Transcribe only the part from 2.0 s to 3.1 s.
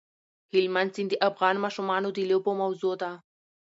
د لوبو موضوع